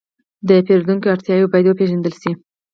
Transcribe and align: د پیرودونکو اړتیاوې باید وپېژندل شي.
د 0.47 0.49
پیرودونکو 0.65 1.07
اړتیاوې 1.13 1.47
باید 1.51 1.65
وپېژندل 1.67 2.13
شي. 2.21 2.31